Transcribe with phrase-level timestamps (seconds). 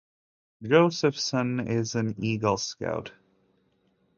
[0.63, 3.11] Josephson is an Eagle Scout.